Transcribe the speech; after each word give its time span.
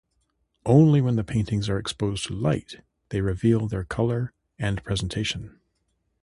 Only 0.65 0.99
when 0.99 1.15
the 1.15 1.23
paintings 1.23 1.69
are 1.69 1.77
exposed 1.77 2.25
to 2.25 2.33
light 2.33 2.81
they 3.09 3.21
reveal 3.21 3.67
their 3.67 3.83
colour 3.83 4.33
and 4.57 4.83
presentation. 4.83 5.59